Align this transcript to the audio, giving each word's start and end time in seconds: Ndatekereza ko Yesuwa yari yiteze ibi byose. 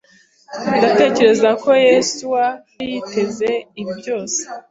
Ndatekereza 0.77 1.49
ko 1.63 1.69
Yesuwa 1.87 2.43
yari 2.77 2.91
yiteze 2.93 3.49
ibi 3.79 3.91
byose. 3.99 4.39